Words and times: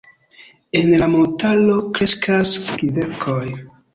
En 0.79 0.87
la 1.01 1.09
montaro 1.15 1.77
kreskas 1.99 2.57
kverkoj. 2.71 3.47